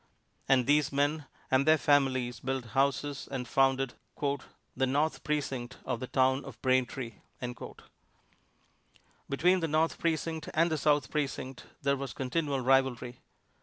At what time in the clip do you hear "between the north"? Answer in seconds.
9.29-9.99